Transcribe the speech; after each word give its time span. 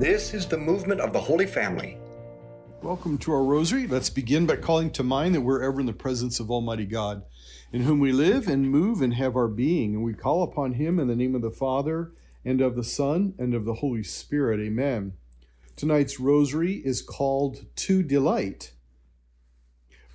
This 0.00 0.32
is 0.32 0.46
the 0.46 0.56
movement 0.56 1.02
of 1.02 1.12
the 1.12 1.20
Holy 1.20 1.46
Family. 1.46 1.98
Welcome 2.80 3.18
to 3.18 3.32
our 3.32 3.44
rosary. 3.44 3.86
Let's 3.86 4.08
begin 4.08 4.46
by 4.46 4.56
calling 4.56 4.90
to 4.92 5.02
mind 5.02 5.34
that 5.34 5.42
we're 5.42 5.62
ever 5.62 5.78
in 5.78 5.84
the 5.84 5.92
presence 5.92 6.40
of 6.40 6.50
Almighty 6.50 6.86
God, 6.86 7.22
in 7.70 7.82
whom 7.82 8.00
we 8.00 8.10
live 8.10 8.48
and 8.48 8.70
move 8.70 9.02
and 9.02 9.12
have 9.12 9.36
our 9.36 9.46
being. 9.46 9.94
And 9.94 10.02
we 10.02 10.14
call 10.14 10.42
upon 10.42 10.72
Him 10.72 10.98
in 10.98 11.06
the 11.06 11.14
name 11.14 11.34
of 11.34 11.42
the 11.42 11.50
Father, 11.50 12.12
and 12.46 12.62
of 12.62 12.76
the 12.76 12.82
Son, 12.82 13.34
and 13.38 13.52
of 13.52 13.66
the 13.66 13.74
Holy 13.74 14.02
Spirit. 14.02 14.58
Amen. 14.58 15.12
Tonight's 15.76 16.18
rosary 16.18 16.76
is 16.82 17.02
called 17.02 17.66
To 17.76 18.02
Delight. 18.02 18.72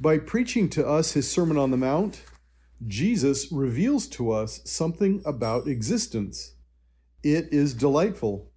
By 0.02 0.17
preaching 0.17 0.67
to 0.70 0.88
us 0.88 1.11
his 1.11 1.29
Sermon 1.29 1.59
on 1.59 1.70
the 1.70 1.77
Mount, 1.77 2.23
Jesus 2.88 3.52
reveals 3.52 4.07
to 4.07 4.31
us 4.31 4.61
something 4.65 5.21
about 5.27 5.67
existence. 5.67 6.55
It 7.21 7.49
is 7.52 7.75
delightful. 7.75 8.49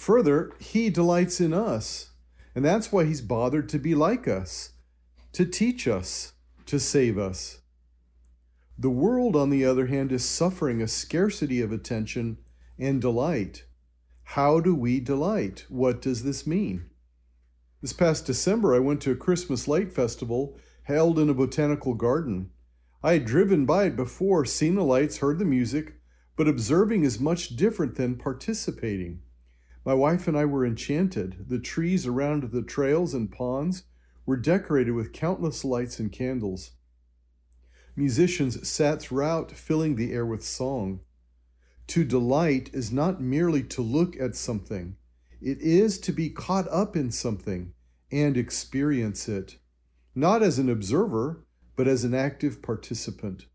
Further, 0.00 0.54
he 0.58 0.88
delights 0.88 1.42
in 1.42 1.52
us, 1.52 2.12
and 2.54 2.64
that's 2.64 2.90
why 2.90 3.04
he's 3.04 3.20
bothered 3.20 3.68
to 3.68 3.78
be 3.78 3.94
like 3.94 4.26
us, 4.26 4.70
to 5.34 5.44
teach 5.44 5.86
us, 5.86 6.32
to 6.64 6.80
save 6.80 7.18
us. 7.18 7.60
The 8.78 8.88
world, 8.88 9.36
on 9.36 9.50
the 9.50 9.66
other 9.66 9.88
hand, 9.88 10.10
is 10.10 10.24
suffering 10.24 10.80
a 10.80 10.88
scarcity 10.88 11.60
of 11.60 11.70
attention 11.70 12.38
and 12.78 12.98
delight. 12.98 13.66
How 14.22 14.58
do 14.58 14.74
we 14.74 15.00
delight? 15.00 15.66
What 15.68 16.00
does 16.00 16.22
this 16.22 16.46
mean? 16.46 16.86
This 17.82 17.92
past 17.92 18.24
December, 18.24 18.74
I 18.74 18.78
went 18.78 19.02
to 19.02 19.10
a 19.10 19.16
Christmas 19.16 19.68
light 19.68 19.92
festival 19.92 20.58
held 20.84 21.18
in 21.18 21.28
a 21.28 21.34
botanical 21.34 21.92
garden. 21.92 22.52
I 23.02 23.12
had 23.12 23.26
driven 23.26 23.66
by 23.66 23.84
it 23.84 23.96
before, 23.96 24.46
seen 24.46 24.76
the 24.76 24.82
lights, 24.82 25.18
heard 25.18 25.38
the 25.38 25.44
music, 25.44 25.96
but 26.36 26.48
observing 26.48 27.04
is 27.04 27.20
much 27.20 27.54
different 27.54 27.96
than 27.96 28.16
participating. 28.16 29.20
My 29.84 29.94
wife 29.94 30.28
and 30.28 30.36
I 30.36 30.44
were 30.44 30.66
enchanted. 30.66 31.46
The 31.48 31.58
trees 31.58 32.06
around 32.06 32.50
the 32.52 32.62
trails 32.62 33.14
and 33.14 33.30
ponds 33.30 33.84
were 34.26 34.36
decorated 34.36 34.92
with 34.92 35.12
countless 35.12 35.64
lights 35.64 35.98
and 35.98 36.12
candles. 36.12 36.72
Musicians 37.96 38.68
sat 38.68 39.00
throughout, 39.00 39.50
filling 39.50 39.96
the 39.96 40.12
air 40.12 40.26
with 40.26 40.44
song. 40.44 41.00
To 41.88 42.04
delight 42.04 42.70
is 42.72 42.92
not 42.92 43.20
merely 43.20 43.62
to 43.64 43.82
look 43.82 44.18
at 44.20 44.36
something, 44.36 44.96
it 45.40 45.58
is 45.60 45.98
to 46.00 46.12
be 46.12 46.28
caught 46.28 46.68
up 46.68 46.94
in 46.94 47.10
something 47.10 47.72
and 48.12 48.36
experience 48.36 49.28
it, 49.28 49.56
not 50.14 50.42
as 50.42 50.58
an 50.58 50.68
observer, 50.68 51.44
but 51.76 51.88
as 51.88 52.04
an 52.04 52.14
active 52.14 52.60
participant. 52.60 53.46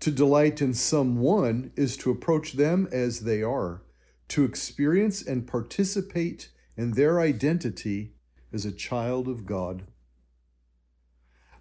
To 0.00 0.10
delight 0.10 0.60
in 0.60 0.74
someone 0.74 1.72
is 1.74 1.96
to 1.98 2.10
approach 2.10 2.52
them 2.52 2.88
as 2.92 3.20
they 3.20 3.42
are, 3.42 3.82
to 4.30 4.44
experience 4.44 5.22
and 5.22 5.46
participate 5.46 6.50
in 6.76 6.92
their 6.92 7.20
identity 7.20 8.14
as 8.52 8.64
a 8.64 8.72
child 8.72 9.28
of 9.28 9.44
God. 9.44 9.82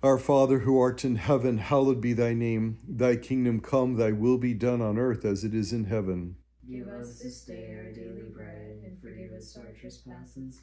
Our 0.02 0.18
Father 0.18 0.60
who 0.60 0.80
art 0.80 1.04
in 1.04 1.18
heaven, 1.18 1.58
hallowed 1.58 2.00
be 2.00 2.14
thy 2.14 2.34
name. 2.34 2.80
Thy 2.88 3.18
kingdom 3.18 3.60
come, 3.60 3.96
thy 3.96 4.12
will 4.12 4.38
be 4.38 4.54
done 4.54 4.82
on 4.82 4.98
earth 4.98 5.26
as 5.26 5.44
it 5.44 5.54
is 5.54 5.74
in 5.74 5.86
heaven. 5.86 6.38
Give 6.70 6.88
us 6.88 7.20
this 7.20 7.44
day 7.44 7.76
our 7.76 7.92
daily 7.92 8.30
bread, 8.34 8.82
and 8.86 9.02
forgive 9.02 9.34
us 9.34 9.58
our 9.58 9.74
trespasses, 9.74 10.62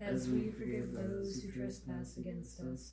as 0.00 0.28
we 0.28 0.50
forgive 0.50 0.92
those 0.92 1.42
who 1.42 1.50
trespass 1.50 2.16
against 2.16 2.60
us. 2.60 2.92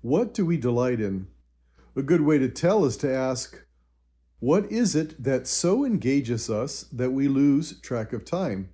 What 0.00 0.34
do 0.34 0.46
we 0.46 0.56
delight 0.56 1.00
in? 1.00 1.28
A 1.96 2.02
good 2.02 2.20
way 2.20 2.38
to 2.38 2.48
tell 2.48 2.84
is 2.84 2.96
to 2.98 3.12
ask, 3.12 3.64
what 4.38 4.70
is 4.70 4.94
it 4.94 5.22
that 5.22 5.46
so 5.46 5.84
engages 5.84 6.50
us 6.50 6.82
that 6.92 7.10
we 7.10 7.26
lose 7.26 7.80
track 7.80 8.12
of 8.12 8.24
time? 8.24 8.68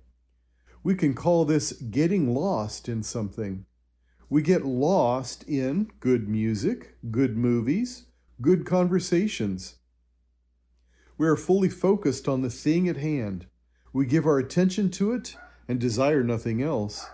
We 0.83 0.95
can 0.95 1.13
call 1.13 1.45
this 1.45 1.71
getting 1.71 2.35
lost 2.35 2.89
in 2.89 3.01
something. 3.03 3.65
We 4.29 4.41
get 4.41 4.65
lost 4.65 5.43
in 5.43 5.91
good 6.01 6.27
music, 6.27 6.97
good 7.11 7.37
movies, 7.37 8.07
good 8.41 8.65
conversations. 8.65 9.75
We 11.17 11.27
are 11.27 11.37
fully 11.37 11.69
focused 11.69 12.27
on 12.27 12.41
the 12.41 12.49
thing 12.49 12.89
at 12.89 12.97
hand. 12.97 13.45
We 13.93 14.05
give 14.05 14.25
our 14.25 14.39
attention 14.39 14.89
to 14.91 15.13
it 15.13 15.37
and 15.67 15.79
desire 15.79 16.23
nothing 16.23 16.61
else. 16.61 17.07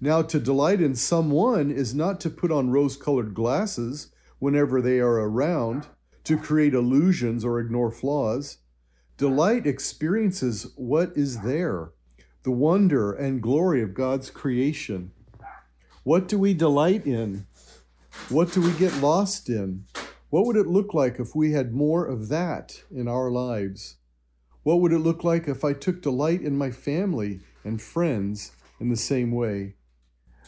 Now, 0.00 0.22
to 0.22 0.38
delight 0.38 0.80
in 0.80 0.94
someone 0.94 1.72
is 1.72 1.92
not 1.92 2.20
to 2.20 2.30
put 2.30 2.52
on 2.52 2.70
rose 2.70 2.96
colored 2.96 3.34
glasses 3.34 4.12
whenever 4.38 4.80
they 4.80 5.00
are 5.00 5.18
around, 5.18 5.88
to 6.22 6.36
create 6.36 6.74
illusions 6.74 7.44
or 7.44 7.58
ignore 7.58 7.90
flaws. 7.90 8.58
Delight 9.16 9.66
experiences 9.66 10.72
what 10.76 11.16
is 11.16 11.40
there, 11.40 11.90
the 12.44 12.52
wonder 12.52 13.12
and 13.12 13.42
glory 13.42 13.82
of 13.82 13.94
God's 13.94 14.30
creation. 14.30 15.10
What 16.04 16.28
do 16.28 16.38
we 16.38 16.54
delight 16.54 17.04
in? 17.04 17.46
What 18.28 18.52
do 18.52 18.60
we 18.60 18.72
get 18.72 19.02
lost 19.02 19.48
in? 19.48 19.86
What 20.30 20.46
would 20.46 20.56
it 20.56 20.68
look 20.68 20.94
like 20.94 21.18
if 21.18 21.34
we 21.34 21.52
had 21.52 21.74
more 21.74 22.06
of 22.06 22.28
that 22.28 22.82
in 22.94 23.08
our 23.08 23.30
lives? 23.30 23.96
What 24.62 24.80
would 24.80 24.92
it 24.92 24.98
look 24.98 25.24
like 25.24 25.48
if 25.48 25.64
I 25.64 25.72
took 25.72 26.02
delight 26.02 26.42
in 26.42 26.56
my 26.56 26.70
family 26.70 27.40
and 27.64 27.82
friends 27.82 28.52
in 28.78 28.90
the 28.90 28.96
same 28.96 29.32
way? 29.32 29.74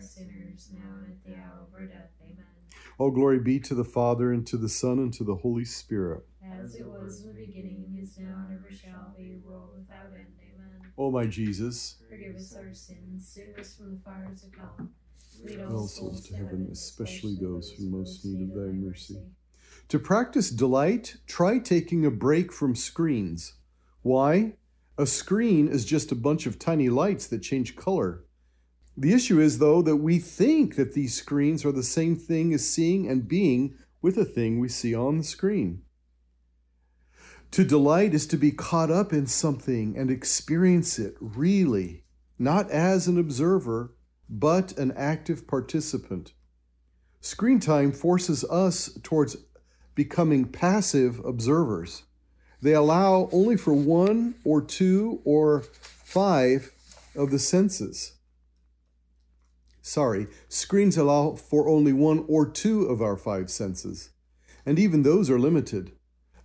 us 0.00 0.14
sinners 0.14 0.70
now 0.72 1.04
and 1.04 1.12
at 1.12 1.24
the 1.24 1.34
hour 1.36 1.66
of 1.66 1.74
our 1.74 1.86
death. 1.86 2.10
Amen. 2.22 2.46
All 2.98 3.10
glory 3.10 3.38
be 3.38 3.60
to 3.60 3.74
the 3.74 3.84
Father, 3.84 4.32
and 4.32 4.46
to 4.46 4.56
the 4.56 4.68
Son, 4.68 4.98
and 4.98 5.12
to 5.14 5.24
the 5.24 5.36
Holy 5.36 5.64
Spirit. 5.64 6.22
As 6.42 6.74
it 6.74 6.86
was 6.86 7.22
in 7.22 7.28
the 7.28 7.46
beginning, 7.46 7.98
is 8.02 8.18
now, 8.18 8.46
and 8.48 8.58
ever 8.58 8.74
shall 8.74 9.14
be, 9.16 9.40
world 9.44 9.70
without 9.76 10.12
end. 10.14 10.26
Amen. 10.40 10.92
O 10.96 11.10
my 11.10 11.26
Jesus, 11.26 11.96
Forgive 12.08 12.36
us 12.36 12.54
our 12.56 12.72
sins, 12.72 13.28
save 13.28 13.58
us 13.58 13.76
from 13.76 13.94
the 13.94 14.00
fires 14.00 14.44
of 14.44 14.54
hell. 14.54 14.88
Lead 15.44 15.60
all 15.62 15.86
souls 15.86 16.26
to 16.28 16.36
heaven, 16.36 16.68
especially 16.70 17.36
those 17.40 17.70
who 17.70 17.88
most 17.88 18.24
need 18.24 18.50
of 18.50 18.54
thy 18.54 18.72
mercy. 18.72 19.18
To 19.88 19.98
practice 19.98 20.50
delight, 20.50 21.16
try 21.26 21.58
taking 21.58 22.04
a 22.04 22.10
break 22.10 22.52
from 22.52 22.74
screens. 22.74 23.54
Why? 24.02 24.54
A 24.98 25.06
screen 25.06 25.68
is 25.68 25.84
just 25.84 26.12
a 26.12 26.14
bunch 26.16 26.46
of 26.46 26.58
tiny 26.58 26.90
lights 26.90 27.26
that 27.28 27.42
change 27.42 27.76
color. 27.76 28.24
The 29.00 29.14
issue 29.14 29.40
is, 29.40 29.60
though, 29.60 29.80
that 29.80 29.96
we 29.96 30.18
think 30.18 30.76
that 30.76 30.92
these 30.92 31.14
screens 31.14 31.64
are 31.64 31.72
the 31.72 31.82
same 31.82 32.16
thing 32.16 32.52
as 32.52 32.68
seeing 32.68 33.08
and 33.08 33.26
being 33.26 33.78
with 34.02 34.18
a 34.18 34.26
thing 34.26 34.60
we 34.60 34.68
see 34.68 34.94
on 34.94 35.16
the 35.16 35.24
screen. 35.24 35.84
To 37.52 37.64
delight 37.64 38.12
is 38.12 38.26
to 38.26 38.36
be 38.36 38.52
caught 38.52 38.90
up 38.90 39.10
in 39.14 39.26
something 39.26 39.96
and 39.96 40.10
experience 40.10 40.98
it 40.98 41.16
really, 41.18 42.04
not 42.38 42.70
as 42.70 43.08
an 43.08 43.18
observer, 43.18 43.94
but 44.28 44.76
an 44.76 44.92
active 44.92 45.46
participant. 45.46 46.34
Screen 47.22 47.58
time 47.58 47.92
forces 47.92 48.44
us 48.50 48.98
towards 49.02 49.38
becoming 49.94 50.44
passive 50.44 51.24
observers. 51.24 52.02
They 52.60 52.74
allow 52.74 53.30
only 53.32 53.56
for 53.56 53.72
one 53.72 54.34
or 54.44 54.60
two 54.60 55.22
or 55.24 55.62
five 55.72 56.72
of 57.16 57.30
the 57.30 57.38
senses. 57.38 58.19
Sorry, 59.82 60.26
screens 60.48 60.96
allow 60.96 61.34
for 61.34 61.68
only 61.68 61.92
one 61.92 62.24
or 62.28 62.48
two 62.48 62.84
of 62.84 63.00
our 63.00 63.16
five 63.16 63.50
senses, 63.50 64.10
and 64.66 64.78
even 64.78 65.02
those 65.02 65.30
are 65.30 65.38
limited. 65.38 65.92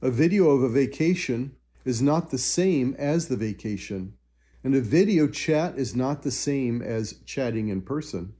A 0.01 0.09
video 0.09 0.49
of 0.49 0.63
a 0.63 0.69
vacation 0.69 1.55
is 1.83 2.01
not 2.01 2.31
the 2.31 2.37
same 2.37 2.95
as 2.97 3.27
the 3.27 3.35
vacation, 3.35 4.13
and 4.63 4.73
a 4.73 4.81
video 4.81 5.27
chat 5.27 5.77
is 5.77 5.95
not 5.95 6.23
the 6.23 6.31
same 6.31 6.81
as 6.81 7.19
chatting 7.25 7.67
in 7.67 7.81
person. 7.81 8.33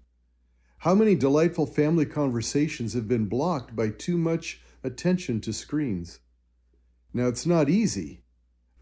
How 0.80 0.96
many 0.96 1.16
delightful 1.16 1.66
family 1.66 2.06
conversations 2.06 2.94
have 2.94 3.08
been 3.08 3.26
blocked 3.26 3.76
by 3.76 3.90
too 3.90 4.18
much 4.18 4.62
attention 4.84 5.42
to 5.42 5.54
screens? 5.54 6.20
Now, 7.14 7.28
it's 7.28 7.46
not 7.46 7.70
easy. 7.70 8.22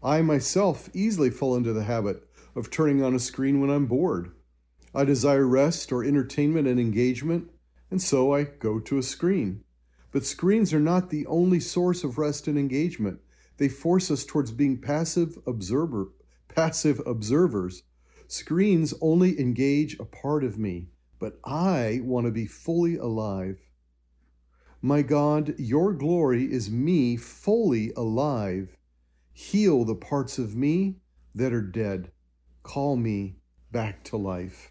I 0.02 0.20
myself 0.22 0.90
easily 0.92 1.30
fall 1.30 1.56
into 1.56 1.72
the 1.72 1.84
habit 1.84 2.22
of 2.54 2.70
turning 2.70 3.02
on 3.02 3.14
a 3.14 3.18
screen 3.18 3.60
when 3.60 3.70
I'm 3.70 3.86
bored. 3.86 4.32
I 4.94 5.04
desire 5.04 5.46
rest 5.46 5.90
or 5.90 6.04
entertainment 6.04 6.68
and 6.68 6.78
engagement, 6.78 7.50
and 7.90 8.00
so 8.00 8.32
I 8.32 8.44
go 8.44 8.78
to 8.80 8.98
a 8.98 9.02
screen. 9.02 9.64
But 10.12 10.24
screens 10.24 10.72
are 10.72 10.80
not 10.80 11.10
the 11.10 11.26
only 11.26 11.58
source 11.58 12.04
of 12.04 12.18
rest 12.18 12.46
and 12.46 12.56
engagement. 12.56 13.18
They 13.56 13.68
force 13.68 14.10
us 14.10 14.24
towards 14.24 14.52
being 14.52 14.80
passive 14.80 15.36
observer, 15.46 16.12
passive 16.46 17.00
observers. 17.04 17.82
Screens 18.28 18.94
only 19.00 19.38
engage 19.40 19.98
a 19.98 20.04
part 20.04 20.44
of 20.44 20.58
me, 20.58 20.90
but 21.18 21.40
I 21.44 22.00
want 22.04 22.26
to 22.26 22.30
be 22.30 22.46
fully 22.46 22.96
alive. 22.96 23.58
My 24.80 25.02
God, 25.02 25.54
your 25.58 25.92
glory 25.92 26.44
is 26.52 26.70
me 26.70 27.16
fully 27.16 27.92
alive. 27.96 28.76
Heal 29.32 29.84
the 29.84 29.94
parts 29.94 30.38
of 30.38 30.54
me 30.54 30.96
that 31.34 31.52
are 31.52 31.62
dead. 31.62 32.12
Call 32.62 32.96
me 32.96 33.36
back 33.72 34.04
to 34.04 34.16
life. 34.16 34.70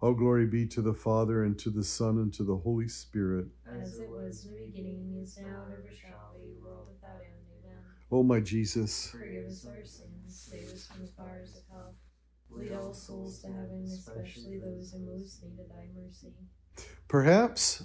All 0.00 0.14
glory 0.14 0.46
be 0.46 0.64
to 0.68 0.80
the 0.80 0.94
Father, 0.94 1.42
and 1.42 1.58
to 1.58 1.70
the 1.70 1.82
Son, 1.82 2.18
and 2.18 2.32
to 2.34 2.44
the 2.44 2.56
Holy 2.56 2.86
Spirit. 2.88 3.46
As 3.66 3.98
it 3.98 4.08
was 4.08 4.44
in 4.46 4.52
the 4.52 4.66
beginning, 4.66 5.20
is 5.20 5.36
now, 5.38 5.64
and 5.64 5.72
ever 5.72 5.92
shall 5.92 6.36
be, 6.36 6.54
world 6.62 6.86
without 6.92 7.20
end. 7.20 7.64
Amen. 7.64 7.78
O 8.12 8.22
my 8.22 8.38
Jesus, 8.38 9.10
Forgive 9.10 9.46
us 9.46 9.66
our 9.66 9.84
sins, 9.84 10.48
save 10.50 10.72
us 10.72 10.86
from 10.86 11.04
the 11.04 11.10
fires 11.12 11.56
of 11.56 11.62
hell. 11.70 11.94
Lead 12.50 12.72
all 12.72 12.94
souls 12.94 13.40
to 13.42 13.48
heaven, 13.48 13.84
especially 13.92 14.58
those 14.58 14.94
in 14.94 15.04
most 15.04 15.42
need 15.42 15.58
of 15.58 15.68
thy 15.68 15.86
mercy. 16.00 16.32
perhaps 17.08 17.82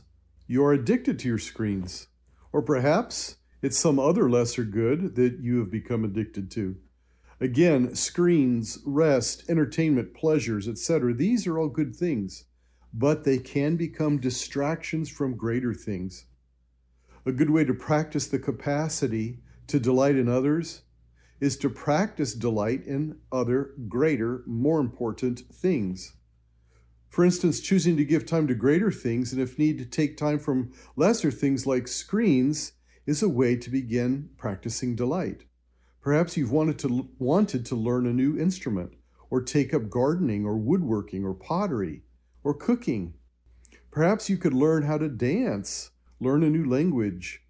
you 0.47 0.63
are 0.63 0.73
addicted 0.73 1.17
to 1.19 1.27
your 1.27 1.39
screens, 1.39 2.07
or 2.51 2.61
perhaps 2.61 3.37
it's 3.63 3.77
some 3.79 3.97
other 3.97 4.29
lesser 4.29 4.63
good 4.63 5.15
that 5.15 5.39
you 5.39 5.57
have 5.59 5.71
become 5.71 6.03
addicted 6.05 6.51
to. 6.51 6.77
Again, 7.43 7.93
screens, 7.93 8.79
rest, 8.85 9.43
entertainment, 9.49 10.13
pleasures, 10.13 10.65
etc., 10.65 11.13
these 11.13 11.45
are 11.45 11.59
all 11.59 11.67
good 11.67 11.93
things, 11.93 12.45
but 12.93 13.25
they 13.25 13.37
can 13.37 13.75
become 13.75 14.17
distractions 14.17 15.09
from 15.09 15.35
greater 15.35 15.73
things. 15.73 16.25
A 17.25 17.33
good 17.33 17.49
way 17.49 17.65
to 17.65 17.73
practice 17.73 18.27
the 18.27 18.39
capacity 18.39 19.39
to 19.67 19.77
delight 19.77 20.15
in 20.15 20.29
others 20.29 20.83
is 21.41 21.57
to 21.57 21.69
practice 21.69 22.33
delight 22.33 22.85
in 22.85 23.19
other, 23.29 23.73
greater, 23.89 24.43
more 24.47 24.79
important 24.79 25.41
things. 25.53 26.13
For 27.09 27.25
instance, 27.25 27.59
choosing 27.59 27.97
to 27.97 28.05
give 28.05 28.25
time 28.25 28.47
to 28.47 28.55
greater 28.55 28.89
things 28.89 29.33
and, 29.33 29.41
if 29.41 29.59
need, 29.59 29.79
to 29.79 29.85
take 29.85 30.15
time 30.15 30.39
from 30.39 30.71
lesser 30.95 31.29
things 31.29 31.67
like 31.67 31.89
screens 31.89 32.71
is 33.05 33.21
a 33.21 33.27
way 33.27 33.57
to 33.57 33.69
begin 33.69 34.29
practicing 34.37 34.95
delight. 34.95 35.43
Perhaps 36.03 36.35
you've 36.35 36.51
wanted 36.51 36.77
to, 36.79 37.09
wanted 37.17 37.65
to 37.65 37.75
learn 37.75 38.05
a 38.05 38.11
new 38.11 38.37
instrument, 38.37 38.93
or 39.29 39.41
take 39.41 39.73
up 39.73 39.89
gardening, 39.89 40.45
or 40.45 40.57
woodworking, 40.57 41.23
or 41.23 41.33
pottery, 41.33 42.03
or 42.43 42.53
cooking. 42.53 43.13
Perhaps 43.89 44.29
you 44.29 44.35
could 44.35 44.53
learn 44.53 44.83
how 44.83 44.97
to 44.97 45.07
dance, 45.07 45.91
learn 46.19 46.43
a 46.43 46.49
new 46.49 46.69
language. 46.69 47.43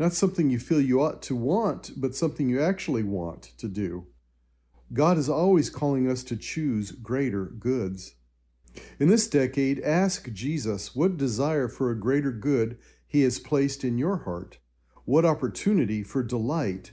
Not 0.00 0.14
something 0.14 0.50
you 0.50 0.58
feel 0.58 0.80
you 0.80 1.00
ought 1.00 1.22
to 1.22 1.36
want, 1.36 1.92
but 1.96 2.16
something 2.16 2.48
you 2.48 2.60
actually 2.60 3.04
want 3.04 3.52
to 3.58 3.68
do. 3.68 4.08
God 4.92 5.16
is 5.16 5.28
always 5.28 5.70
calling 5.70 6.10
us 6.10 6.24
to 6.24 6.36
choose 6.36 6.90
greater 6.90 7.44
goods. 7.44 8.16
In 8.98 9.08
this 9.08 9.28
decade, 9.28 9.80
ask 9.80 10.32
Jesus 10.32 10.96
what 10.96 11.16
desire 11.16 11.68
for 11.68 11.90
a 11.90 11.98
greater 11.98 12.32
good 12.32 12.78
he 13.06 13.22
has 13.22 13.38
placed 13.38 13.84
in 13.84 13.96
your 13.96 14.24
heart. 14.24 14.58
What 15.04 15.24
opportunity 15.24 16.02
for 16.02 16.22
delight 16.22 16.92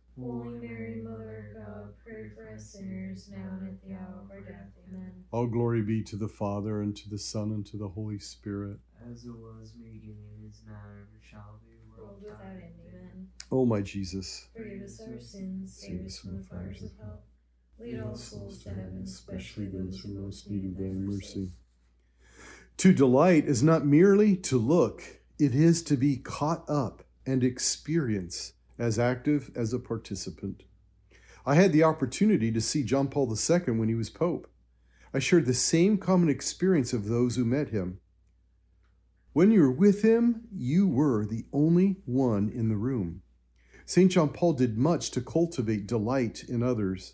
Holy 0.21 0.59
Mary, 0.59 1.01
Mother 1.03 1.47
of 1.49 1.65
God, 1.65 1.93
pray 2.03 2.29
for 2.35 2.53
us 2.53 2.73
sinners 2.73 3.29
now 3.31 3.57
and 3.59 3.69
at 3.69 3.81
the 3.81 3.93
hour 3.93 4.21
of 4.23 4.29
our 4.29 4.41
death. 4.41 4.69
Amen. 4.87 5.11
All 5.31 5.47
glory 5.47 5.81
be 5.81 6.03
to 6.03 6.15
the 6.15 6.27
Father, 6.27 6.81
and 6.81 6.95
to 6.97 7.09
the 7.09 7.17
Son, 7.17 7.51
and 7.51 7.65
to 7.67 7.77
the 7.77 7.87
Holy 7.87 8.19
Spirit. 8.19 8.77
As 9.11 9.25
it 9.25 9.31
was 9.31 9.73
in 9.73 9.83
the 9.83 9.89
beginning, 9.89 10.47
is 10.47 10.61
now, 10.67 10.73
and 10.91 11.01
ever 11.01 11.19
shall 11.27 11.59
be, 11.63 11.71
World 11.97 12.21
without 12.21 12.41
end. 12.51 12.73
Amen. 12.87 13.27
O 13.51 13.65
my 13.65 13.81
Jesus, 13.81 14.47
Forgive 14.55 14.83
us 14.83 15.01
our 15.01 15.19
sins, 15.19 15.75
save 15.75 16.05
us 16.05 16.19
from 16.19 16.37
the 16.37 16.43
fires 16.43 16.83
of 16.83 16.91
hell. 16.99 17.23
Lead 17.79 17.99
all 18.01 18.15
souls 18.15 18.63
to 18.63 18.69
heaven, 18.69 19.01
especially 19.03 19.65
those 19.65 19.99
who 20.01 20.13
most 20.13 20.49
need 20.49 20.77
thy 20.77 20.93
mercy. 20.93 21.49
To 22.77 22.93
delight 22.93 23.45
is 23.45 23.63
not 23.63 23.85
merely 23.85 24.35
to 24.37 24.57
look, 24.57 25.01
it 25.39 25.55
is 25.55 25.81
to 25.83 25.97
be 25.97 26.17
caught 26.17 26.63
up 26.69 27.03
and 27.25 27.43
experience 27.43 28.53
as 28.81 28.97
active 28.97 29.51
as 29.55 29.73
a 29.73 29.79
participant. 29.79 30.63
I 31.45 31.53
had 31.53 31.71
the 31.71 31.83
opportunity 31.83 32.51
to 32.51 32.59
see 32.59 32.83
John 32.83 33.07
Paul 33.07 33.31
II 33.31 33.73
when 33.75 33.89
he 33.89 33.95
was 33.95 34.09
Pope. 34.09 34.49
I 35.13 35.19
shared 35.19 35.45
the 35.45 35.53
same 35.53 35.97
common 35.97 36.29
experience 36.29 36.91
of 36.91 37.07
those 37.07 37.35
who 37.35 37.45
met 37.45 37.69
him. 37.69 37.99
When 39.33 39.51
you 39.51 39.61
were 39.61 39.71
with 39.71 40.01
him, 40.01 40.47
you 40.51 40.87
were 40.87 41.25
the 41.25 41.45
only 41.53 41.97
one 42.05 42.49
in 42.49 42.69
the 42.69 42.75
room. 42.75 43.21
St. 43.85 44.11
John 44.11 44.29
Paul 44.29 44.53
did 44.53 44.77
much 44.77 45.11
to 45.11 45.21
cultivate 45.21 45.87
delight 45.87 46.43
in 46.43 46.63
others. 46.63 47.13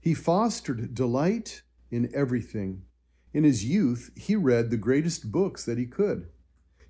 He 0.00 0.14
fostered 0.14 0.94
delight 0.94 1.62
in 1.90 2.10
everything. 2.14 2.82
In 3.32 3.44
his 3.44 3.64
youth, 3.64 4.10
he 4.16 4.36
read 4.36 4.70
the 4.70 4.76
greatest 4.76 5.32
books 5.32 5.64
that 5.64 5.78
he 5.78 5.86
could. 5.86 6.28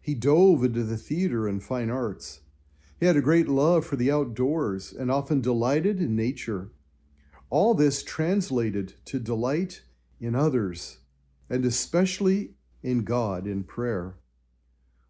He 0.01 0.15
dove 0.15 0.63
into 0.63 0.85
the 0.85 0.97
theater 0.97 1.49
and 1.49 1.63
fine 1.63 1.91
arts. 1.91 2.41
He 3.01 3.07
had 3.07 3.17
a 3.17 3.23
great 3.23 3.49
love 3.49 3.87
for 3.87 3.97
the 3.97 4.13
outdoors 4.13 4.93
and 4.93 5.11
often 5.11 5.41
delighted 5.41 6.01
in 6.01 6.15
nature. 6.15 6.71
All 7.49 7.73
this 7.73 8.03
translated 8.03 8.93
to 9.07 9.19
delight 9.19 9.83
in 10.21 10.35
others, 10.35 10.99
and 11.49 11.65
especially 11.65 12.51
in 12.83 13.05
God 13.05 13.47
in 13.47 13.65
prayer. 13.65 14.17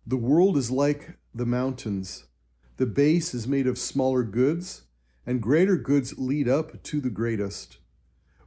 The 0.06 0.16
world 0.16 0.56
is 0.56 0.70
like 0.70 1.18
the 1.34 1.44
mountains. 1.44 2.26
The 2.76 2.86
base 2.86 3.34
is 3.34 3.48
made 3.48 3.66
of 3.66 3.76
smaller 3.76 4.22
goods, 4.22 4.82
and 5.26 5.42
greater 5.42 5.76
goods 5.76 6.16
lead 6.16 6.48
up 6.48 6.80
to 6.84 7.00
the 7.00 7.10
greatest. 7.10 7.78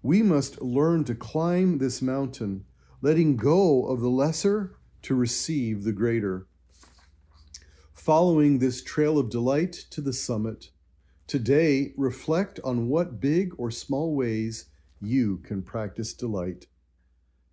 We 0.01 0.23
must 0.23 0.61
learn 0.61 1.03
to 1.03 1.15
climb 1.15 1.79
this 1.79 2.01
mountain, 2.01 2.63
letting 3.01 3.35
go 3.35 3.87
of 3.87 3.99
the 3.99 4.09
lesser 4.09 4.77
to 5.01 5.15
receive 5.15 5.83
the 5.83 5.91
greater. 5.91 6.47
Following 7.93 8.57
this 8.57 8.83
trail 8.83 9.17
of 9.17 9.29
delight 9.29 9.71
to 9.91 10.01
the 10.01 10.11
summit, 10.13 10.71
today 11.27 11.93
reflect 11.95 12.59
on 12.63 12.89
what 12.89 13.21
big 13.21 13.53
or 13.57 13.71
small 13.71 14.15
ways 14.15 14.65
you 14.99 15.37
can 15.37 15.61
practice 15.61 16.11
delight. 16.13 16.65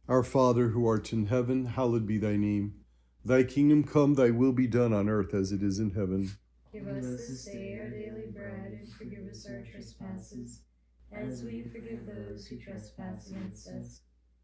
Our 0.09 0.25
Father 0.25 0.69
who 0.69 0.89
art 0.89 1.13
in 1.13 1.27
heaven, 1.27 1.67
hallowed 1.67 2.07
be 2.07 2.19
thy 2.19 2.37
name. 2.37 2.75
Thy 3.25 3.45
kingdom 3.45 3.85
come, 3.85 4.15
thy 4.15 4.31
will 4.31 4.53
be 4.53 4.67
done 4.67 4.93
on 4.93 5.09
earth 5.09 5.35
as 5.35 5.53
it 5.53 5.63
is 5.63 5.79
in 5.79 5.91
heaven. 5.91 6.33
Give 6.73 6.89
us 6.89 7.05
this 7.05 7.45
day 7.45 7.79
our 7.81 7.91
daily 7.91 8.33
bread, 8.33 8.73
and 8.73 8.89
forgive 8.89 9.29
us 9.29 9.47
our 9.47 9.63
trespasses, 9.71 10.63
as 11.13 11.45
we 11.45 11.63
forgive 11.63 12.07
those 12.07 12.47
who 12.47 12.59
trespass 12.59 13.31
against 13.31 13.69
us. 13.69 14.01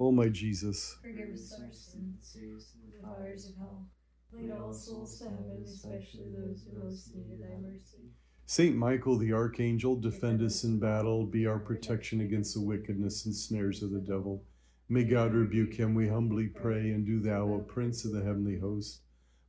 O 0.00 0.12
my 0.12 0.28
Jesus, 0.28 0.96
Forgive 1.02 1.30
us 1.34 1.52
our 1.52 1.72
sins, 1.72 2.18
save 2.22 2.62
the 2.92 3.06
fires 3.06 3.48
of 3.48 3.56
hell. 3.56 3.86
Lead 4.32 4.52
all 4.52 4.72
souls 4.72 5.18
to 5.18 5.24
heaven, 5.24 5.64
especially 5.66 6.30
those 6.36 6.64
who 6.64 6.84
most 6.84 7.14
need 7.14 7.40
thy 7.40 7.56
mercy. 7.60 8.12
Saint 8.46 8.76
Michael 8.76 9.18
the 9.18 9.32
Archangel, 9.32 9.96
defend 9.96 10.40
us 10.40 10.64
in 10.64 10.78
battle, 10.78 11.26
be 11.26 11.46
our 11.46 11.58
protection 11.58 12.20
against 12.20 12.54
the 12.54 12.60
wickedness 12.60 13.26
and 13.26 13.34
snares 13.34 13.82
of 13.82 13.90
the 13.90 14.00
devil. 14.00 14.44
May 14.88 15.04
God 15.04 15.34
rebuke 15.34 15.74
him, 15.74 15.94
we 15.94 16.08
humbly 16.08 16.46
pray, 16.46 16.90
and 16.90 17.04
do 17.04 17.20
thou, 17.20 17.42
O 17.42 17.58
Prince 17.58 18.04
of 18.04 18.12
the 18.12 18.22
heavenly 18.22 18.58
host, 18.58 19.02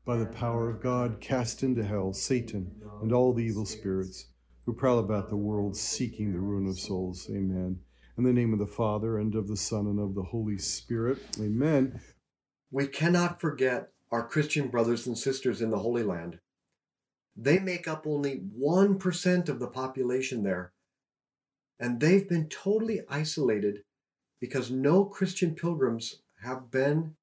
by 0.03 0.17
the 0.17 0.25
power 0.25 0.69
of 0.69 0.81
God, 0.81 1.21
cast 1.21 1.63
into 1.63 1.83
hell 1.83 2.11
Satan 2.13 2.71
and 3.01 3.13
all 3.13 3.33
the 3.33 3.43
evil 3.43 3.65
spirits 3.65 4.25
who 4.65 4.73
prowl 4.73 4.99
about 4.99 5.29
the 5.29 5.37
world 5.37 5.77
seeking 5.77 6.33
the 6.33 6.39
ruin 6.39 6.67
of 6.67 6.79
souls. 6.79 7.27
Amen. 7.29 7.79
In 8.19 8.25
the 8.25 8.33
name 8.33 8.51
of 8.51 8.59
the 8.59 8.67
Father, 8.67 9.17
and 9.17 9.33
of 9.33 9.47
the 9.47 9.55
Son, 9.55 9.87
and 9.87 9.97
of 9.97 10.13
the 10.13 10.23
Holy 10.23 10.57
Spirit. 10.57 11.19
Amen. 11.39 12.01
We 12.69 12.85
cannot 12.85 13.39
forget 13.39 13.93
our 14.11 14.27
Christian 14.27 14.67
brothers 14.67 15.07
and 15.07 15.17
sisters 15.17 15.61
in 15.61 15.69
the 15.69 15.79
Holy 15.79 16.03
Land. 16.03 16.39
They 17.37 17.59
make 17.59 17.87
up 17.87 18.05
only 18.05 18.41
1% 18.59 19.47
of 19.47 19.59
the 19.61 19.69
population 19.69 20.43
there, 20.43 20.73
and 21.79 22.01
they've 22.01 22.27
been 22.27 22.49
totally 22.49 22.99
isolated 23.09 23.83
because 24.41 24.69
no 24.69 25.05
Christian 25.05 25.55
pilgrims 25.55 26.17
have 26.43 26.69
been 26.69 27.15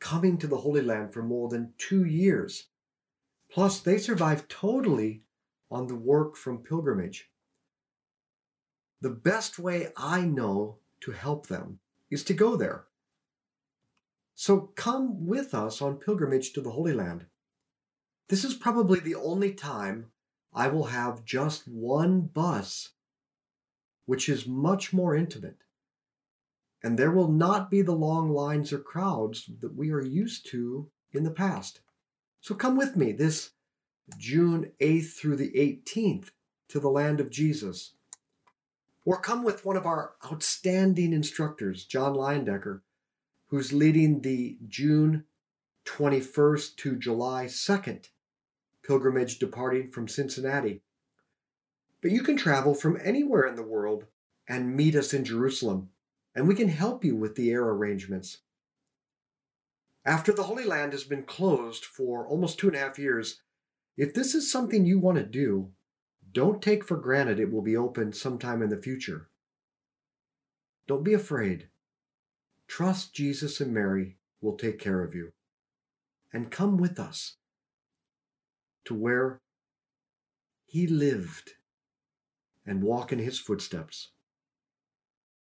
coming 0.00 0.38
to 0.38 0.46
the 0.46 0.56
Holy 0.56 0.80
Land 0.80 1.12
for 1.12 1.22
more 1.22 1.50
than 1.50 1.74
two 1.76 2.06
years. 2.06 2.68
Plus, 3.52 3.80
they 3.80 3.98
survive 3.98 4.48
totally 4.48 5.24
on 5.70 5.88
the 5.88 5.94
work 5.94 6.36
from 6.36 6.64
pilgrimage. 6.64 7.28
The 9.06 9.12
best 9.12 9.60
way 9.60 9.92
I 9.96 10.22
know 10.22 10.78
to 11.02 11.12
help 11.12 11.46
them 11.46 11.78
is 12.10 12.24
to 12.24 12.34
go 12.34 12.56
there. 12.56 12.86
So 14.34 14.72
come 14.74 15.28
with 15.28 15.54
us 15.54 15.80
on 15.80 15.98
pilgrimage 15.98 16.52
to 16.54 16.60
the 16.60 16.72
Holy 16.72 16.92
Land. 16.92 17.26
This 18.28 18.42
is 18.42 18.54
probably 18.54 18.98
the 18.98 19.14
only 19.14 19.52
time 19.52 20.06
I 20.52 20.66
will 20.66 20.86
have 20.86 21.24
just 21.24 21.68
one 21.68 22.22
bus, 22.22 22.94
which 24.06 24.28
is 24.28 24.44
much 24.44 24.92
more 24.92 25.14
intimate. 25.14 25.58
And 26.82 26.98
there 26.98 27.12
will 27.12 27.30
not 27.30 27.70
be 27.70 27.82
the 27.82 27.92
long 27.92 28.32
lines 28.32 28.72
or 28.72 28.80
crowds 28.80 29.48
that 29.60 29.76
we 29.76 29.92
are 29.92 30.02
used 30.02 30.50
to 30.50 30.90
in 31.12 31.22
the 31.22 31.30
past. 31.30 31.78
So 32.40 32.56
come 32.56 32.76
with 32.76 32.96
me 32.96 33.12
this 33.12 33.50
June 34.18 34.72
8th 34.80 35.12
through 35.12 35.36
the 35.36 35.52
18th 35.52 36.30
to 36.70 36.80
the 36.80 36.90
land 36.90 37.20
of 37.20 37.30
Jesus. 37.30 37.92
Or 39.06 39.18
come 39.18 39.44
with 39.44 39.64
one 39.64 39.76
of 39.76 39.86
our 39.86 40.14
outstanding 40.30 41.14
instructors, 41.14 41.84
John 41.84 42.14
Leyendecker, 42.14 42.80
who's 43.46 43.72
leading 43.72 44.20
the 44.20 44.58
June 44.68 45.24
21st 45.86 46.76
to 46.76 46.96
July 46.96 47.46
2nd 47.46 48.08
pilgrimage 48.82 49.38
departing 49.38 49.88
from 49.88 50.08
Cincinnati. 50.08 50.82
But 52.02 52.10
you 52.10 52.22
can 52.22 52.36
travel 52.36 52.74
from 52.74 52.98
anywhere 53.02 53.46
in 53.46 53.56
the 53.56 53.62
world 53.62 54.06
and 54.48 54.76
meet 54.76 54.94
us 54.94 55.14
in 55.14 55.24
Jerusalem, 55.24 55.90
and 56.34 56.46
we 56.46 56.54
can 56.54 56.68
help 56.68 57.04
you 57.04 57.16
with 57.16 57.34
the 57.34 57.50
air 57.50 57.64
arrangements. 57.64 58.38
After 60.04 60.32
the 60.32 60.44
Holy 60.44 60.64
Land 60.64 60.92
has 60.92 61.02
been 61.02 61.24
closed 61.24 61.84
for 61.84 62.26
almost 62.26 62.58
two 62.58 62.68
and 62.68 62.76
a 62.76 62.80
half 62.80 62.98
years, 62.98 63.40
if 63.96 64.14
this 64.14 64.34
is 64.34 64.50
something 64.50 64.84
you 64.84 64.98
want 64.98 65.18
to 65.18 65.24
do, 65.24 65.72
don't 66.36 66.60
take 66.60 66.84
for 66.84 66.98
granted 66.98 67.40
it 67.40 67.50
will 67.50 67.62
be 67.62 67.78
open 67.78 68.12
sometime 68.12 68.60
in 68.60 68.68
the 68.68 68.76
future. 68.76 69.30
Don't 70.86 71.02
be 71.02 71.14
afraid. 71.14 71.68
Trust 72.68 73.14
Jesus 73.14 73.58
and 73.58 73.72
Mary 73.72 74.18
will 74.42 74.54
take 74.54 74.78
care 74.78 75.02
of 75.02 75.14
you. 75.14 75.32
And 76.34 76.50
come 76.50 76.76
with 76.76 77.00
us 77.00 77.36
to 78.84 78.92
where 78.92 79.40
he 80.66 80.86
lived 80.86 81.52
and 82.66 82.82
walk 82.82 83.14
in 83.14 83.18
his 83.18 83.38
footsteps. 83.38 84.10